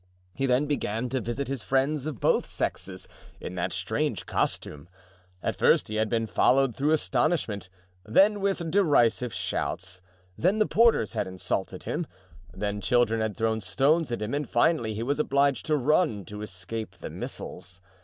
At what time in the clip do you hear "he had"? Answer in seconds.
5.89-6.09